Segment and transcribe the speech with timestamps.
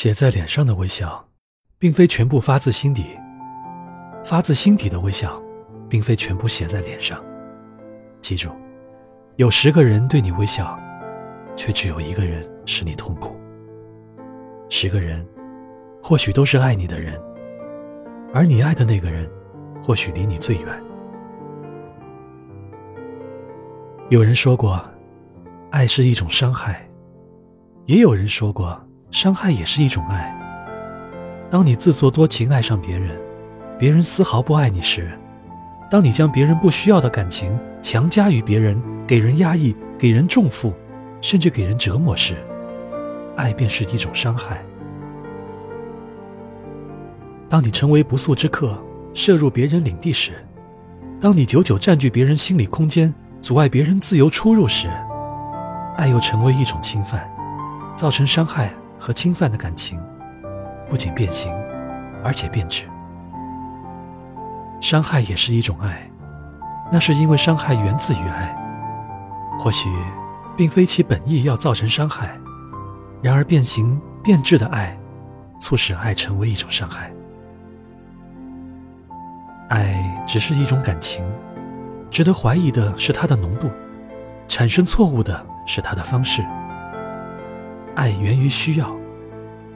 [0.00, 1.26] 写在脸上的微笑，
[1.76, 3.18] 并非全部发自心底；
[4.24, 5.42] 发自心底的微笑，
[5.88, 7.20] 并非全部写在脸上。
[8.20, 8.48] 记住，
[9.38, 10.78] 有十个人对你微笑，
[11.56, 13.36] 却只有一个人使你痛苦。
[14.68, 15.26] 十个人，
[16.00, 17.20] 或许都是爱你的人，
[18.32, 19.28] 而你爱的那个人，
[19.82, 20.82] 或许离你最远。
[24.10, 24.80] 有人说过，
[25.70, 26.88] 爱是一种伤害；
[27.86, 28.80] 也有人说过。
[29.10, 30.34] 伤害也是一种爱。
[31.50, 33.18] 当你自作多情爱上别人，
[33.78, 35.04] 别人丝毫不爱你时；
[35.90, 40.74] 当你将别人不需要的感情强加于别人，给人压抑，给人重负，
[41.22, 42.36] 甚至给人折磨时，
[43.36, 44.62] 爱便是一种伤害。
[47.48, 48.76] 当你成为不速之客，
[49.14, 50.32] 射入别人领地时；
[51.18, 54.86] 当你久久占据别人心理空间，阻碍别人自由出入时，
[55.96, 57.26] 爱又成为一种侵犯，
[57.96, 58.70] 造成伤害。
[58.98, 60.00] 和侵犯的感情，
[60.88, 61.52] 不仅变形，
[62.24, 62.84] 而且变质。
[64.80, 66.08] 伤害也是一种爱，
[66.90, 68.54] 那是因为伤害源自于爱。
[69.58, 69.88] 或许，
[70.56, 72.38] 并非其本意要造成伤害，
[73.20, 74.96] 然而变形变质的爱，
[75.60, 77.10] 促使爱成为一种伤害。
[79.68, 81.24] 爱只是一种感情，
[82.10, 83.68] 值得怀疑的是它的浓度，
[84.46, 86.44] 产生错误的是它的方式。
[87.98, 88.88] 爱源于需要，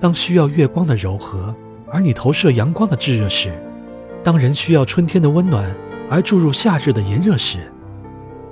[0.00, 1.52] 当需要月光的柔和，
[1.90, 3.50] 而你投射阳光的炙热时；
[4.22, 5.68] 当人需要春天的温暖，
[6.08, 7.58] 而注入夏日的炎热时，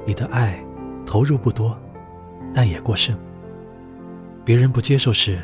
[0.05, 0.59] 你的爱
[1.07, 1.79] 投入不多，
[2.53, 3.17] 但也过剩。
[4.45, 5.39] 别人不接受时，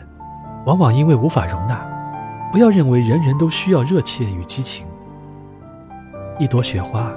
[0.64, 1.86] 往往因为无法容纳。
[2.50, 4.84] 不要认为人人都需要热切与激情。
[6.40, 7.12] 一朵雪花，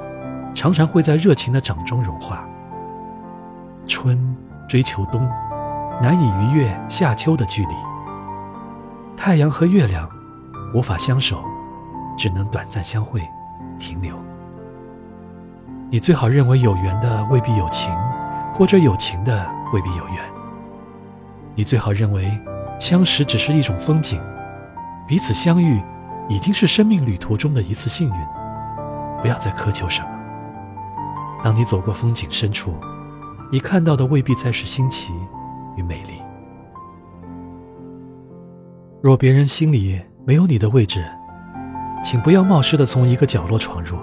[0.54, 2.48] 常常会在热情的掌中融化。
[3.88, 5.28] 春追求冬。
[6.02, 7.73] 难以逾越夏秋的距离，
[9.17, 10.09] 太阳和月亮
[10.73, 11.44] 无法相守，
[12.17, 13.22] 只能短暂相会，
[13.78, 14.16] 停留。
[15.89, 17.92] 你最好认为有缘的未必有情，
[18.54, 20.17] 或者有情的未必有缘。
[21.54, 22.32] 你最好认为
[22.80, 24.21] 相识只是一种风景，
[25.05, 25.83] 彼此相遇
[26.30, 28.15] 已经是生命旅途中的一次幸运。
[29.21, 30.08] 不要再苛求什么。
[31.43, 32.73] 当你走过风景深处，
[33.52, 35.14] 你看到的未必再是新奇。
[39.02, 41.02] 若别人心里没有你的位置，
[42.04, 43.98] 请不要冒失的从一个角落闯入。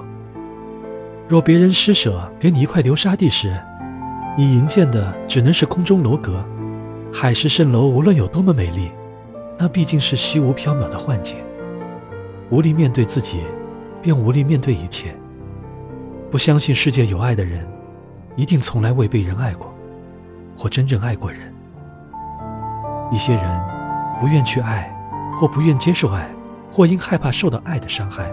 [1.29, 3.61] 若别人施舍给你一块流沙地时，
[4.39, 6.43] 你迎见的只能是空中楼阁。
[7.13, 8.91] 海市蜃楼无论有多么美丽，
[9.59, 11.37] 那毕竟是虚无缥缈的幻境。
[12.49, 13.43] 无力面对自己，
[14.01, 15.15] 便无力面对一切。
[16.31, 17.69] 不相信世界有爱的人，
[18.35, 19.75] 一定从来未被人爱过，
[20.57, 21.53] 或真正爱过人。
[23.13, 23.61] 一些人
[24.21, 24.91] 不愿去爱，
[25.39, 26.29] 或不愿接受爱，
[26.73, 28.31] 或因害怕受到爱的伤害。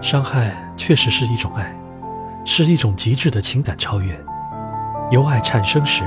[0.00, 1.74] 伤害确实是一种爱，
[2.44, 4.18] 是一种极致的情感超越。
[5.10, 6.04] 由爱产生时，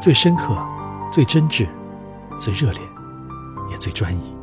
[0.00, 0.56] 最深刻、
[1.12, 1.66] 最真挚、
[2.38, 2.80] 最热烈，
[3.70, 4.36] 也最专一。